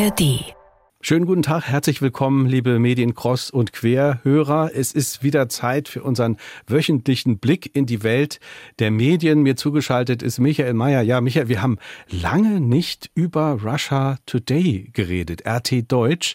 [0.00, 0.54] ARD.
[1.02, 4.70] Schönen guten Tag, herzlich willkommen, liebe Mediencross- und Querhörer.
[4.74, 8.40] Es ist wieder Zeit für unseren wöchentlichen Blick in die Welt
[8.78, 9.42] der Medien.
[9.42, 11.02] Mir zugeschaltet ist Michael Mayer.
[11.02, 11.76] Ja, Michael, wir haben
[12.08, 16.34] lange nicht über Russia Today geredet, RT Deutsch.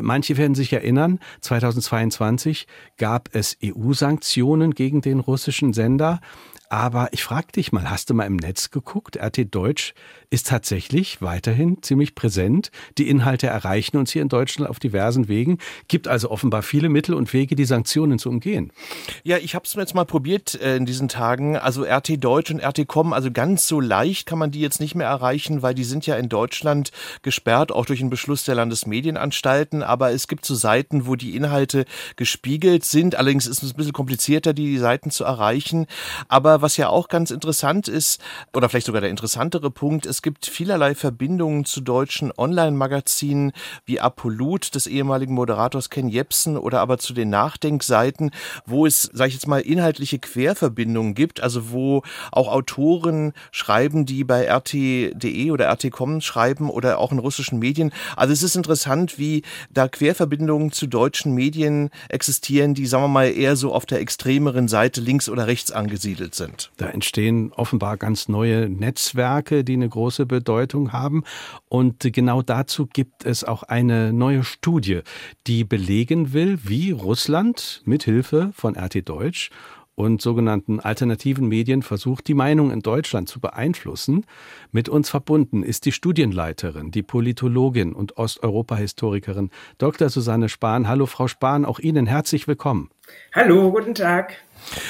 [0.00, 2.66] Manche werden sich erinnern, 2022
[2.96, 6.20] gab es EU-Sanktionen gegen den russischen Sender.
[6.72, 9.18] Aber ich frage dich mal, hast du mal im Netz geguckt?
[9.22, 9.92] RT Deutsch
[10.30, 12.70] ist tatsächlich weiterhin ziemlich präsent.
[12.96, 15.58] Die Inhalte erreichen uns hier in Deutschland auf diversen Wegen.
[15.88, 18.72] Gibt also offenbar viele Mittel und Wege, die Sanktionen zu umgehen.
[19.22, 21.58] Ja, ich habe es jetzt mal probiert äh, in diesen Tagen.
[21.58, 24.94] Also RT Deutsch und RT Com, also ganz so leicht kann man die jetzt nicht
[24.94, 29.82] mehr erreichen, weil die sind ja in Deutschland gesperrt, auch durch einen Beschluss der Landesmedienanstalten.
[29.82, 31.84] Aber es gibt so Seiten, wo die Inhalte
[32.16, 33.16] gespiegelt sind.
[33.16, 35.86] Allerdings ist es ein bisschen komplizierter, die Seiten zu erreichen.
[36.28, 38.20] Aber was ja auch ganz interessant ist,
[38.54, 43.52] oder vielleicht sogar der interessantere Punkt, es gibt vielerlei Verbindungen zu deutschen Online-Magazinen
[43.84, 48.30] wie Apolut des ehemaligen Moderators Ken Jepsen oder aber zu den Nachdenkseiten,
[48.66, 54.24] wo es, sage ich jetzt mal, inhaltliche Querverbindungen gibt, also wo auch Autoren schreiben, die
[54.24, 57.92] bei RT.de oder RT.com schreiben oder auch in russischen Medien.
[58.16, 63.26] Also es ist interessant, wie da Querverbindungen zu deutschen Medien existieren, die, sagen wir mal,
[63.30, 66.70] eher so auf der extremeren Seite links oder rechts angesiedelt sind sind.
[66.76, 71.24] Da entstehen offenbar ganz neue Netzwerke, die eine große Bedeutung haben.
[71.68, 75.00] Und genau dazu gibt es auch eine neue Studie,
[75.46, 79.50] die belegen will, wie Russland mithilfe von RT Deutsch
[79.94, 84.24] und sogenannten alternativen Medien versucht, die Meinung in Deutschland zu beeinflussen.
[84.70, 90.08] Mit uns verbunden ist die Studienleiterin, die Politologin und Osteuropa-Historikerin Dr.
[90.08, 90.88] Susanne Spahn.
[90.88, 92.88] Hallo, Frau Spahn, auch Ihnen herzlich willkommen.
[93.34, 94.36] Hallo, guten Tag.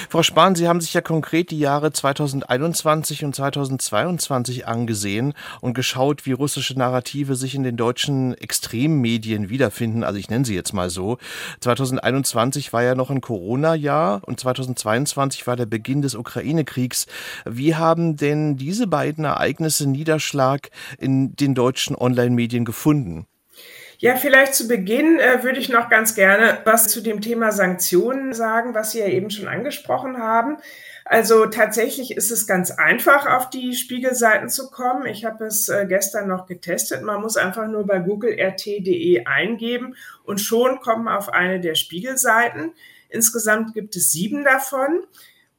[0.08, 6.26] Frau Spahn, Sie haben sich ja konkret die Jahre 2021 und 2022 angesehen und geschaut,
[6.26, 10.04] wie russische Narrative sich in den deutschen Extremmedien wiederfinden.
[10.04, 11.18] Also ich nenne sie jetzt mal so.
[11.60, 17.06] 2021 war ja noch ein Corona-Jahr und 2022 war der Beginn des Ukraine-Kriegs.
[17.44, 23.26] Wie haben denn diese beiden Ereignisse Niederschlag in den deutschen Online-Medien gefunden?
[24.02, 28.32] Ja, vielleicht zu Beginn äh, würde ich noch ganz gerne was zu dem Thema Sanktionen
[28.32, 30.56] sagen, was Sie ja eben schon angesprochen haben.
[31.04, 35.06] Also tatsächlich ist es ganz einfach, auf die Spiegelseiten zu kommen.
[35.06, 37.04] Ich habe es äh, gestern noch getestet.
[37.04, 42.72] Man muss einfach nur bei Google rt.de eingeben und schon kommen auf eine der Spiegelseiten.
[43.08, 45.04] Insgesamt gibt es sieben davon.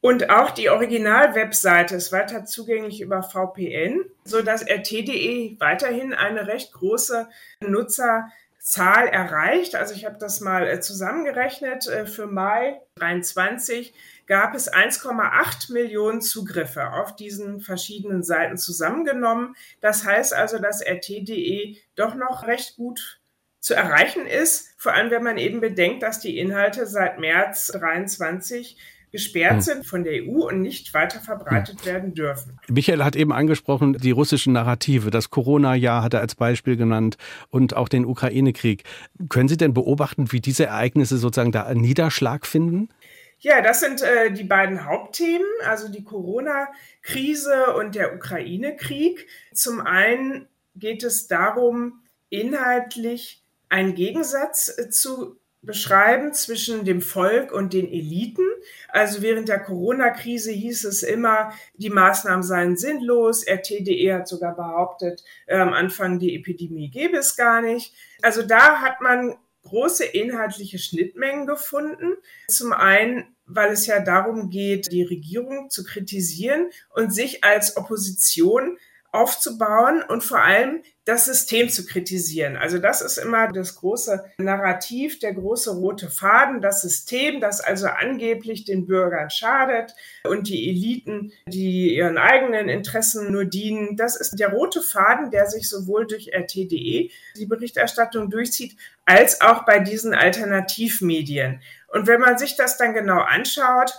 [0.03, 6.73] Und auch die Original-Webseite ist weiter zugänglich über VPN, so dass RT.de weiterhin eine recht
[6.73, 7.29] große
[7.61, 9.75] Nutzerzahl erreicht.
[9.75, 11.87] Also ich habe das mal äh, zusammengerechnet.
[11.87, 13.93] Äh, für Mai 23
[14.27, 19.55] gab es 1,8 Millionen Zugriffe auf diesen verschiedenen Seiten zusammengenommen.
[19.79, 23.21] Das heißt also, dass RT.de doch noch recht gut
[23.61, 28.77] zu erreichen ist, vor allem wenn man eben bedenkt, dass die Inhalte seit März 23
[29.13, 29.61] gesperrt hm.
[29.61, 31.85] sind von der EU und nicht weiter verbreitet hm.
[31.85, 32.59] werden dürfen.
[32.67, 35.11] Michael hat eben angesprochen, die russischen Narrative.
[35.11, 37.17] Das Corona-Jahr hat er als Beispiel genannt
[37.49, 38.83] und auch den Ukraine-Krieg.
[39.29, 42.89] Können Sie denn beobachten, wie diese Ereignisse sozusagen da einen Niederschlag finden?
[43.37, 49.27] Ja, das sind äh, die beiden Hauptthemen, also die Corona-Krise und der Ukraine-Krieg.
[49.53, 57.73] Zum einen geht es darum, inhaltlich einen Gegensatz äh, zu beschreiben zwischen dem Volk und
[57.73, 58.45] den Eliten.
[58.89, 63.43] Also während der Corona-Krise hieß es immer, die Maßnahmen seien sinnlos.
[63.43, 67.93] RTDE hat sogar behauptet, äh, am Anfang die Epidemie gäbe es gar nicht.
[68.21, 72.17] Also da hat man große inhaltliche Schnittmengen gefunden.
[72.49, 78.77] Zum einen, weil es ja darum geht, die Regierung zu kritisieren und sich als Opposition
[79.13, 82.55] aufzubauen und vor allem das System zu kritisieren.
[82.57, 87.87] Also das ist immer das große Narrativ, der große rote Faden, das System, das also
[87.87, 89.93] angeblich den Bürgern schadet
[90.23, 93.97] und die Eliten, die ihren eigenen Interessen nur dienen.
[93.97, 98.75] Das ist der rote Faden, der sich sowohl durch RTDE, die Berichterstattung durchzieht,
[99.05, 101.61] als auch bei diesen Alternativmedien.
[101.89, 103.93] Und wenn man sich das dann genau anschaut,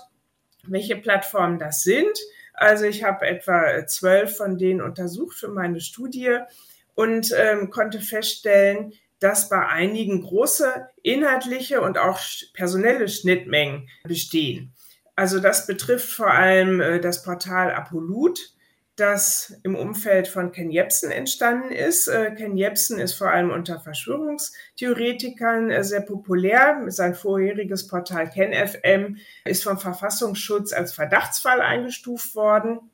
[0.66, 2.18] welche Plattformen das sind,
[2.54, 6.38] also ich habe etwa zwölf von denen untersucht für meine Studie
[6.94, 12.20] und ähm, konnte feststellen, dass bei einigen große inhaltliche und auch
[12.52, 14.72] personelle Schnittmengen bestehen.
[15.16, 18.53] Also das betrifft vor allem äh, das Portal Apolut,
[18.96, 22.06] das im Umfeld von Ken Jebsen entstanden ist.
[22.06, 26.84] Äh, Ken Jebsen ist vor allem unter Verschwörungstheoretikern äh, sehr populär.
[26.88, 32.90] Sein vorheriges Portal KenFM ist vom Verfassungsschutz als Verdachtsfall eingestuft worden.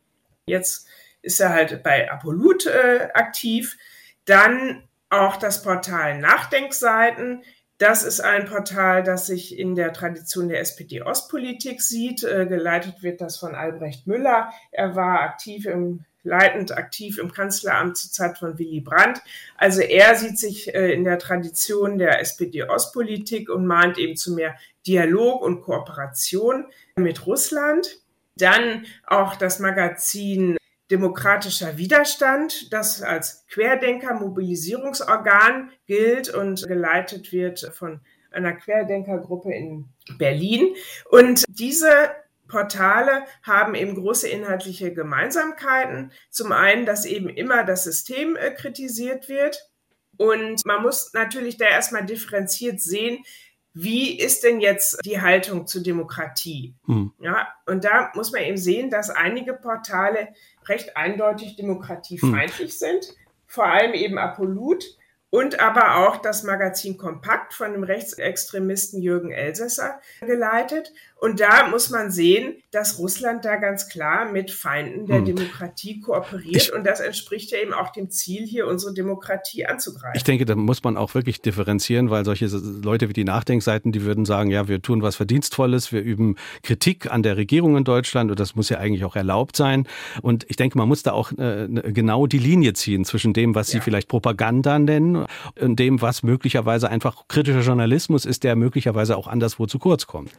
[0.47, 0.88] Jetzt
[1.20, 3.76] ist er halt bei Apolut äh, aktiv.
[4.25, 7.43] Dann auch das Portal Nachdenkseiten.
[7.80, 12.22] Das ist ein Portal, das sich in der Tradition der SPD-Ostpolitik sieht.
[12.22, 14.52] Äh, geleitet wird das von Albrecht Müller.
[14.70, 19.22] Er war aktiv im leitend aktiv im Kanzleramt zur Zeit von Willy Brandt.
[19.56, 24.56] Also er sieht sich äh, in der Tradition der SPD-Ostpolitik und mahnt eben zu mehr
[24.86, 26.66] Dialog und Kooperation
[26.96, 28.02] mit Russland.
[28.36, 30.58] Dann auch das Magazin
[30.90, 38.00] Demokratischer Widerstand, das als Querdenker-Mobilisierungsorgan gilt und geleitet wird von
[38.32, 39.88] einer Querdenkergruppe in
[40.19, 40.75] Berlin.
[41.10, 42.10] Und diese
[42.48, 46.12] Portale haben eben große inhaltliche Gemeinsamkeiten.
[46.31, 49.70] Zum einen, dass eben immer das System äh, kritisiert wird.
[50.16, 53.25] Und man muss natürlich da erstmal differenziert sehen,
[53.72, 56.75] wie ist denn jetzt die Haltung zur Demokratie?
[56.87, 57.12] Hm.
[57.20, 60.28] Ja, und da muss man eben sehen, dass einige Portale
[60.70, 62.78] recht eindeutig demokratiefeindlich hm.
[62.78, 63.14] sind,
[63.46, 64.84] vor allem eben Apolut
[65.31, 70.93] und aber auch das Magazin Kompakt von dem Rechtsextremisten Jürgen Elsässer geleitet.
[71.20, 75.26] Und da muss man sehen, dass Russland da ganz klar mit Feinden der hm.
[75.26, 76.56] Demokratie kooperiert.
[76.56, 80.17] Ich, und das entspricht ja eben auch dem Ziel, hier unsere Demokratie anzugreifen.
[80.17, 84.02] Ich denke, da muss man auch wirklich differenzieren, weil solche Leute wie die Nachdenkseiten, die
[84.02, 88.31] würden sagen, ja, wir tun was Verdienstvolles, wir üben Kritik an der Regierung in Deutschland
[88.31, 89.87] und das muss ja eigentlich auch erlaubt sein.
[90.23, 93.70] Und ich denke, man muss da auch äh, genau die Linie ziehen zwischen dem, was
[93.70, 93.78] ja.
[93.78, 95.26] Sie vielleicht Propaganda nennen
[95.61, 100.31] und dem, was möglicherweise einfach kritischer Journalismus ist, der möglicherweise auch anderswo zu kurz kommt.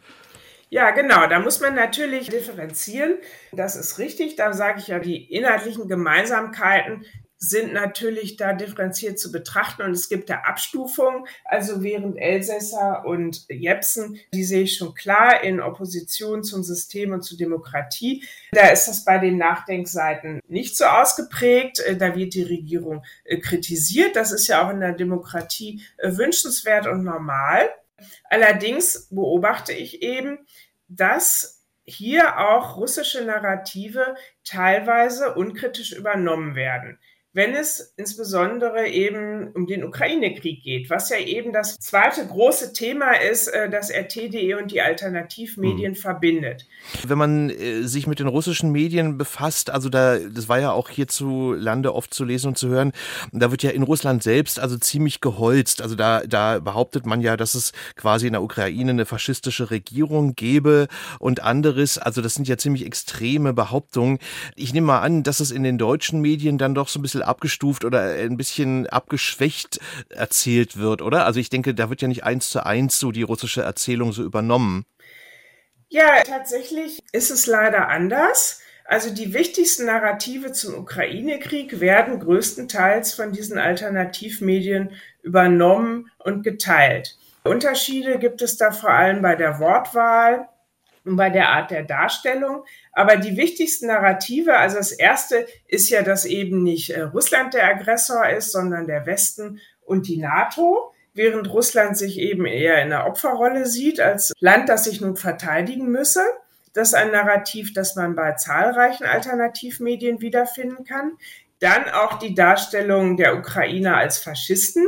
[0.74, 1.28] Ja, genau.
[1.28, 3.18] Da muss man natürlich differenzieren.
[3.52, 4.38] Das ist richtig.
[4.38, 7.06] Da sage ich ja, die inhaltlichen Gemeinsamkeiten
[7.38, 11.26] sind natürlich da differenziert zu betrachten und es gibt da Abstufungen.
[11.44, 17.24] Also während Elsässer und Jepsen, die sehe ich schon klar in Opposition zum System und
[17.24, 18.24] zur Demokratie.
[18.54, 21.84] Da ist das bei den Nachdenkseiten nicht so ausgeprägt.
[21.98, 24.16] Da wird die Regierung äh, kritisiert.
[24.16, 27.72] Das ist ja auch in der Demokratie äh, wünschenswert und normal.
[28.30, 30.46] Allerdings beobachte ich eben,
[30.88, 37.00] dass hier auch russische Narrative teilweise unkritisch übernommen werden
[37.34, 43.12] wenn es insbesondere eben um den Ukraine-Krieg geht, was ja eben das zweite große Thema
[43.14, 45.96] ist, äh, das RT.de und die Alternativmedien mhm.
[45.96, 46.68] verbindet.
[47.08, 50.90] Wenn man äh, sich mit den russischen Medien befasst, also da, das war ja auch
[50.90, 52.92] hierzulande oft zu lesen und zu hören,
[53.32, 55.82] da wird ja in Russland selbst also ziemlich geholzt.
[55.82, 60.36] Also da, da behauptet man ja, dass es quasi in der Ukraine eine faschistische Regierung
[60.36, 60.90] gäbe
[61.20, 61.98] und anderes.
[61.98, 64.20] Also das sind ja ziemlich extreme Behauptungen.
[64.56, 67.21] Ich nehme mal an, dass es in den deutschen Medien dann doch so ein bisschen
[67.22, 69.80] bisschen abgestuft oder ein bisschen abgeschwächt
[70.10, 71.26] erzählt wird, oder?
[71.26, 74.24] Also ich denke, da wird ja nicht eins zu eins so die russische Erzählung so
[74.24, 74.86] übernommen.
[75.90, 78.62] Ja, tatsächlich ist es leider anders.
[78.86, 84.92] Also die wichtigsten Narrative zum Ukraine-Krieg werden größtenteils von diesen Alternativmedien
[85.22, 87.18] übernommen und geteilt.
[87.44, 90.48] Unterschiede gibt es da vor allem bei der Wortwahl,
[91.04, 92.64] und bei der Art der Darstellung.
[92.94, 97.68] Aber die wichtigsten Narrative, also das erste ist ja, dass eben nicht äh, Russland der
[97.68, 103.08] Aggressor ist, sondern der Westen und die NATO, während Russland sich eben eher in der
[103.08, 106.24] Opferrolle sieht als Land, das sich nun verteidigen müsse.
[106.74, 111.18] Das ist ein Narrativ, das man bei zahlreichen Alternativmedien wiederfinden kann.
[111.60, 114.88] Dann auch die Darstellung der Ukrainer als Faschisten,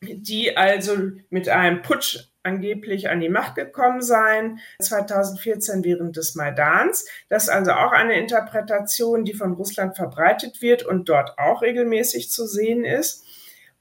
[0.00, 0.96] die also
[1.28, 7.06] mit einem Putsch angeblich an die Macht gekommen sein, 2014 während des Maidans.
[7.28, 12.30] Das ist also auch eine Interpretation, die von Russland verbreitet wird und dort auch regelmäßig
[12.30, 13.24] zu sehen ist.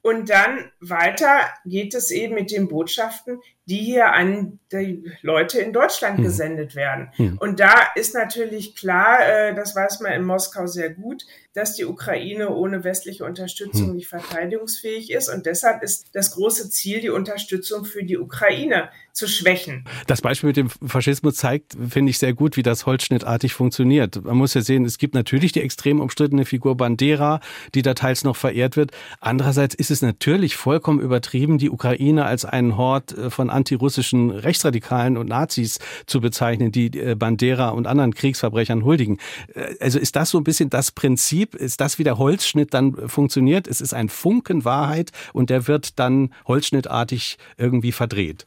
[0.01, 5.73] Und dann weiter geht es eben mit den Botschaften, die hier an die Leute in
[5.73, 6.23] Deutschland hm.
[6.23, 7.09] gesendet werden.
[7.15, 7.37] Hm.
[7.39, 11.85] Und da ist natürlich klar, äh, das weiß man in Moskau sehr gut, dass die
[11.85, 13.95] Ukraine ohne westliche Unterstützung hm.
[13.95, 15.29] nicht verteidigungsfähig ist.
[15.29, 19.83] Und deshalb ist das große Ziel, die Unterstützung für die Ukraine zu schwächen.
[20.07, 24.23] Das Beispiel mit dem Faschismus zeigt, finde ich sehr gut, wie das holzschnittartig funktioniert.
[24.23, 27.41] Man muss ja sehen, es gibt natürlich die extrem umstrittene Figur Bandera,
[27.75, 28.91] die da teils noch verehrt wird.
[29.19, 35.17] Andererseits ist es natürlich vollkommen übertrieben, die Ukraine als einen Hort äh, von antirussischen Rechtsradikalen
[35.17, 39.19] und Nazis zu bezeichnen, die äh, Bandera und anderen Kriegsverbrechern huldigen.
[39.53, 43.07] Äh, also ist das so ein bisschen das Prinzip, ist das wie der Holzschnitt dann
[43.07, 43.67] funktioniert?
[43.67, 48.45] Es ist ein Funken Wahrheit und der wird dann holzschnittartig irgendwie verdreht.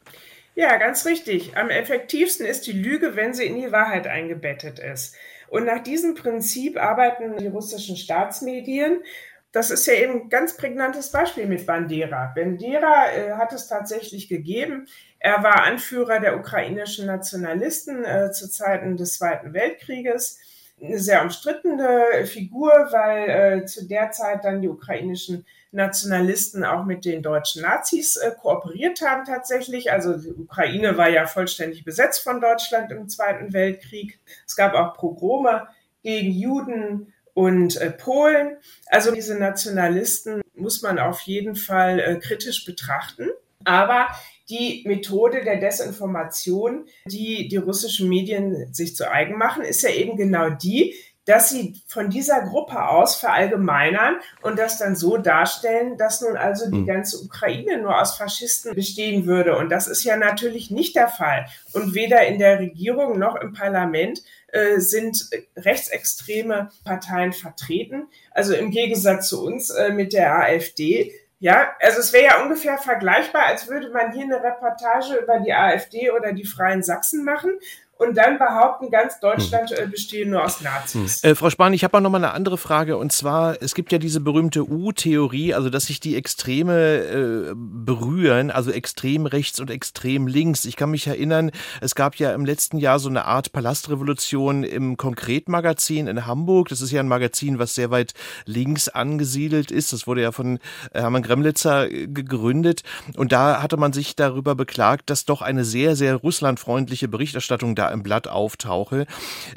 [0.54, 1.56] Ja, ganz richtig.
[1.56, 5.14] Am effektivsten ist die Lüge, wenn sie in die Wahrheit eingebettet ist.
[5.48, 9.02] Und nach diesem Prinzip arbeiten die russischen Staatsmedien.
[9.52, 12.32] Das ist ja eben ein ganz prägnantes Beispiel mit Bandera.
[12.34, 14.88] Bandera äh, hat es tatsächlich gegeben.
[15.18, 20.40] Er war Anführer der ukrainischen Nationalisten äh, zu Zeiten des Zweiten Weltkrieges.
[20.82, 23.28] eine sehr umstrittene Figur, weil
[23.60, 29.02] äh, zu der Zeit dann die ukrainischen Nationalisten auch mit den deutschen Nazis äh, kooperiert
[29.02, 29.92] haben tatsächlich.
[29.92, 34.18] Also die Ukraine war ja vollständig besetzt von Deutschland im Zweiten Weltkrieg.
[34.46, 35.68] Es gab auch Pogrome
[36.02, 38.56] gegen Juden und äh, Polen.
[38.86, 43.28] Also diese Nationalisten muss man auf jeden Fall äh, kritisch betrachten.
[43.64, 44.08] Aber
[44.48, 50.16] die Methode der Desinformation, die die russischen Medien sich zu eigen machen, ist ja eben
[50.16, 56.20] genau die, dass sie von dieser Gruppe aus verallgemeinern und das dann so darstellen, dass
[56.20, 56.86] nun also die hm.
[56.86, 59.56] ganze Ukraine nur aus Faschisten bestehen würde.
[59.56, 61.46] Und das ist ja natürlich nicht der Fall.
[61.74, 68.08] Und weder in der Regierung noch im Parlament äh, sind rechtsextreme Parteien vertreten.
[68.32, 71.12] Also im Gegensatz zu uns äh, mit der AfD.
[71.38, 75.52] Ja, also es wäre ja ungefähr vergleichbar, als würde man hier eine Reportage über die
[75.52, 77.52] AfD oder die Freien Sachsen machen
[78.02, 79.84] und dann behaupten, ganz Deutschland hm.
[79.84, 81.22] äh, bestehe nur aus Nazis.
[81.22, 81.30] Hm.
[81.30, 83.92] Äh, Frau Spahn, ich habe auch noch mal eine andere Frage und zwar, es gibt
[83.92, 89.70] ja diese berühmte U-Theorie, also dass sich die Extreme äh, berühren, also extrem rechts und
[89.70, 90.64] extrem links.
[90.64, 94.96] Ich kann mich erinnern, es gab ja im letzten Jahr so eine Art Palastrevolution im
[94.96, 96.68] Konkretmagazin in Hamburg.
[96.68, 98.14] Das ist ja ein Magazin, was sehr weit
[98.46, 99.92] links angesiedelt ist.
[99.92, 100.58] Das wurde ja von
[100.92, 102.82] äh, Hermann Gremlitzer äh, gegründet
[103.16, 107.91] und da hatte man sich darüber beklagt, dass doch eine sehr, sehr russlandfreundliche Berichterstattung da
[107.92, 109.06] im Blatt auftauche.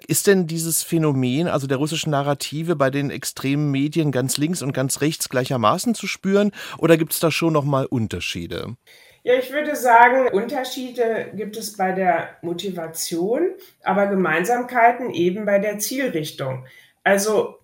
[0.07, 4.73] Ist denn dieses Phänomen, also der russischen Narrative, bei den extremen Medien ganz links und
[4.73, 8.75] ganz rechts gleichermaßen zu spüren oder gibt es da schon nochmal Unterschiede?
[9.23, 15.79] Ja, ich würde sagen, Unterschiede gibt es bei der Motivation, aber Gemeinsamkeiten eben bei der
[15.79, 16.67] Zielrichtung.
[17.03, 17.57] Also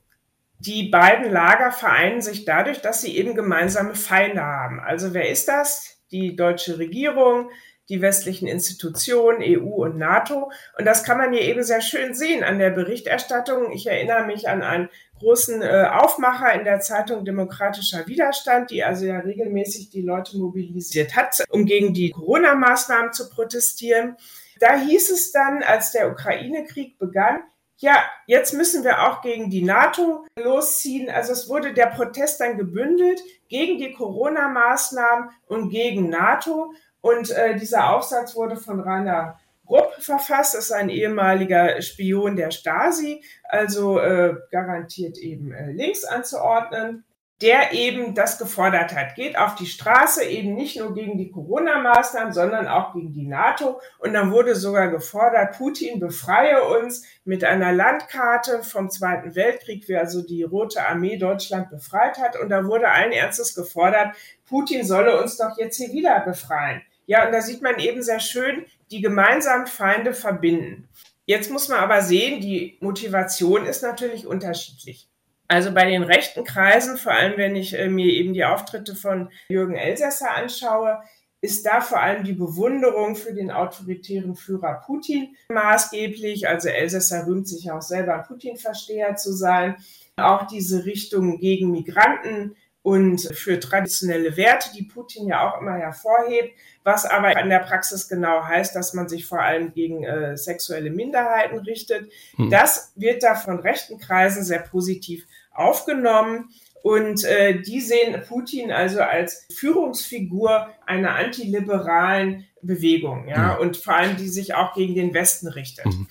[0.57, 4.79] die beiden Lager vereinen sich dadurch, dass sie eben gemeinsame Feinde haben.
[4.79, 5.99] Also wer ist das?
[6.11, 7.49] Die deutsche Regierung,
[7.91, 10.51] die westlichen Institutionen, EU und NATO.
[10.77, 13.71] Und das kann man hier eben sehr schön sehen an der Berichterstattung.
[13.73, 19.05] Ich erinnere mich an einen großen äh, Aufmacher in der Zeitung Demokratischer Widerstand, die also
[19.05, 24.15] ja regelmäßig die Leute mobilisiert hat, um gegen die Corona-Maßnahmen zu protestieren.
[24.59, 27.41] Da hieß es dann, als der Ukraine-Krieg begann,
[27.81, 31.09] ja, jetzt müssen wir auch gegen die NATO losziehen.
[31.09, 33.19] Also es wurde der Protest dann gebündelt
[33.49, 36.73] gegen die Corona-Maßnahmen und gegen NATO.
[37.01, 39.39] Und äh, dieser Aufsatz wurde von Rainer
[39.69, 46.03] Rupp verfasst, das ist ein ehemaliger Spion der Stasi, also äh, garantiert eben äh, links
[46.03, 47.05] anzuordnen
[47.41, 49.15] der eben das gefordert hat.
[49.15, 53.81] Geht auf die Straße, eben nicht nur gegen die Corona-Maßnahmen, sondern auch gegen die NATO.
[53.97, 59.97] Und dann wurde sogar gefordert, Putin befreie uns mit einer Landkarte vom Zweiten Weltkrieg, wie
[59.97, 62.39] also die Rote Armee Deutschland befreit hat.
[62.39, 64.15] Und da wurde allen Ernstes gefordert,
[64.47, 66.83] Putin solle uns doch jetzt hier wieder befreien.
[67.11, 70.87] Ja, und da sieht man eben sehr schön, die gemeinsamen Feinde verbinden.
[71.25, 75.09] Jetzt muss man aber sehen, die Motivation ist natürlich unterschiedlich.
[75.49, 79.29] Also bei den rechten Kreisen, vor allem wenn ich äh, mir eben die Auftritte von
[79.49, 81.01] Jürgen Elsässer anschaue,
[81.41, 86.47] ist da vor allem die Bewunderung für den autoritären Führer Putin maßgeblich.
[86.47, 89.75] Also Elsässer rühmt sich auch selber Putin-Versteher zu sein.
[90.15, 96.57] Auch diese Richtung gegen Migranten und für traditionelle Werte, die Putin ja auch immer hervorhebt,
[96.83, 100.89] was aber in der Praxis genau heißt, dass man sich vor allem gegen äh, sexuelle
[100.89, 102.11] Minderheiten richtet.
[102.37, 102.49] Hm.
[102.49, 106.49] Das wird da von rechten Kreisen sehr positiv aufgenommen.
[106.83, 113.61] Und äh, die sehen Putin also als Führungsfigur einer antiliberalen Bewegung, ja, mhm.
[113.61, 115.85] und vor allem die sich auch gegen den Westen richtet.
[115.85, 116.07] Mhm.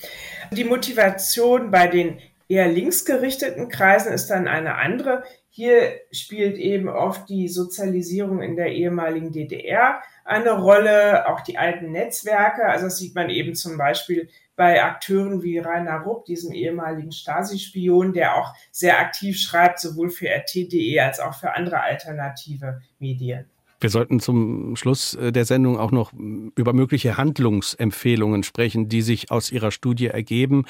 [0.53, 2.19] Die Motivation bei den
[2.51, 5.23] eher linksgerichteten Kreisen ist dann eine andere.
[5.49, 11.93] Hier spielt eben oft die Sozialisierung in der ehemaligen DDR eine Rolle, auch die alten
[11.93, 12.65] Netzwerke.
[12.65, 18.13] Also das sieht man eben zum Beispiel bei Akteuren wie Rainer Rupp, diesem ehemaligen Stasi-Spion,
[18.13, 23.49] der auch sehr aktiv schreibt, sowohl für RT.de als auch für andere alternative Medien.
[23.81, 26.13] Wir sollten zum Schluss äh, der Sendung auch noch
[26.55, 30.67] über mögliche Handlungsempfehlungen sprechen, die sich aus Ihrer Studie ergeben.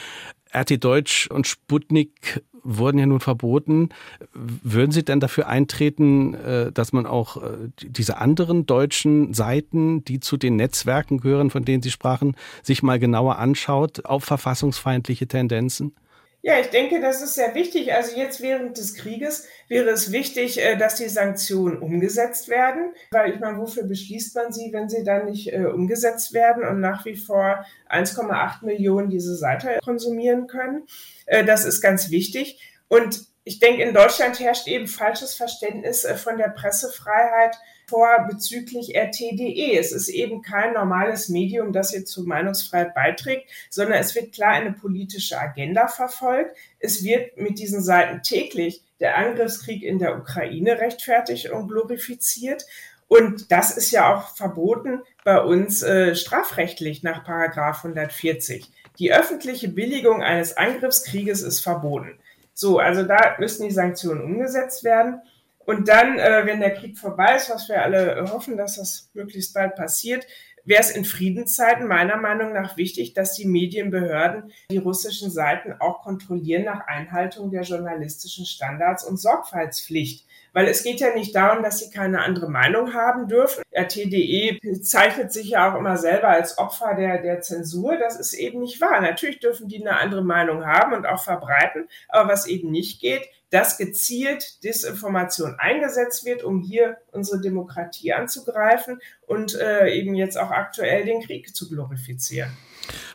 [0.55, 3.89] RT Deutsch und Sputnik wurden ja nun verboten.
[4.33, 10.21] Würden Sie denn dafür eintreten, äh, dass man auch äh, diese anderen deutschen Seiten, die
[10.21, 15.95] zu den Netzwerken gehören, von denen Sie sprachen, sich mal genauer anschaut auf verfassungsfeindliche Tendenzen?
[16.43, 17.93] Ja, ich denke, das ist sehr wichtig.
[17.93, 23.35] Also jetzt während des Krieges wäre es wichtig, äh, dass die Sanktionen umgesetzt werden, weil
[23.35, 27.05] ich meine, wofür beschließt man sie, wenn sie dann nicht äh, umgesetzt werden und nach
[27.05, 30.87] wie vor 1,8 Millionen diese Seite konsumieren können?
[31.27, 32.59] Äh, das ist ganz wichtig.
[32.89, 37.57] Und ich denke, in Deutschland herrscht eben falsches Verständnis äh, von der Pressefreiheit
[37.89, 39.77] vor bezüglich RTDE.
[39.79, 44.51] Es ist eben kein normales Medium, das jetzt zur Meinungsfreiheit beiträgt, sondern es wird klar
[44.51, 46.57] eine politische Agenda verfolgt.
[46.79, 52.65] Es wird mit diesen Seiten täglich der Angriffskrieg in der Ukraine rechtfertigt und glorifiziert.
[53.09, 58.71] Und das ist ja auch verboten bei uns äh, strafrechtlich nach Paragraph 140.
[59.01, 62.19] Die öffentliche Billigung eines Angriffskrieges ist verboten.
[62.61, 65.23] So, also da müssen die Sanktionen umgesetzt werden.
[65.61, 69.55] Und dann, äh, wenn der Krieg vorbei ist, was wir alle hoffen, dass das möglichst
[69.55, 70.27] bald passiert,
[70.67, 76.03] wäre es in Friedenszeiten meiner Meinung nach wichtig, dass die Medienbehörden die russischen Seiten auch
[76.03, 80.27] kontrollieren nach Einhaltung der journalistischen Standards und Sorgfaltspflicht.
[80.53, 83.63] Weil es geht ja nicht darum, dass sie keine andere Meinung haben dürfen.
[83.71, 87.97] RTDE zeichnet sich ja auch immer selber als Opfer der, der Zensur.
[87.97, 89.01] Das ist eben nicht wahr.
[89.01, 91.89] Natürlich dürfen die eine andere Meinung haben und auch verbreiten.
[92.09, 99.01] Aber was eben nicht geht, dass gezielt Desinformation eingesetzt wird, um hier unsere Demokratie anzugreifen
[99.27, 102.51] und äh, eben jetzt auch aktuell den Krieg zu glorifizieren.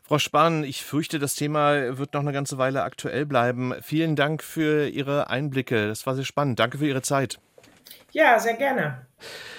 [0.08, 3.74] Frau Spahn, ich fürchte, das Thema wird noch eine ganze Weile aktuell bleiben.
[3.82, 5.88] Vielen Dank für Ihre Einblicke.
[5.88, 6.60] Das war sehr spannend.
[6.60, 7.40] Danke für Ihre Zeit.
[8.12, 9.08] Ja, sehr gerne.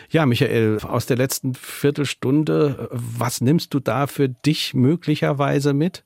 [0.08, 6.04] Ja, Michael, aus der letzten Viertelstunde, was nimmst du da für dich möglicherweise mit?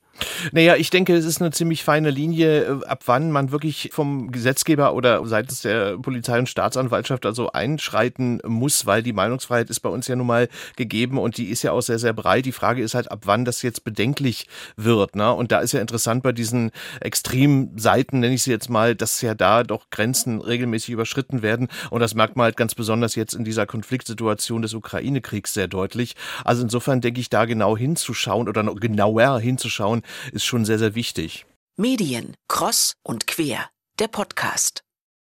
[0.51, 4.31] Naja, ich denke, es ist eine ziemlich feine Linie, äh, ab wann man wirklich vom
[4.31, 9.89] Gesetzgeber oder seitens der Polizei und Staatsanwaltschaft also einschreiten muss, weil die Meinungsfreiheit ist bei
[9.89, 12.45] uns ja nun mal gegeben und die ist ja auch sehr, sehr breit.
[12.45, 15.15] Die Frage ist halt, ab wann das jetzt bedenklich wird.
[15.15, 15.31] Ne?
[15.33, 19.33] Und da ist ja interessant bei diesen Extremseiten, nenne ich sie jetzt mal, dass ja
[19.33, 21.67] da doch Grenzen regelmäßig überschritten werden.
[21.89, 26.15] Und das merkt man halt ganz besonders jetzt in dieser Konfliktsituation des Ukraine-Kriegs sehr deutlich.
[26.43, 30.00] Also insofern denke ich, da genau hinzuschauen oder genauer hinzuschauen,
[30.31, 31.45] ist schon sehr, sehr wichtig.
[31.77, 34.83] Medien, Cross und Quer, der Podcast.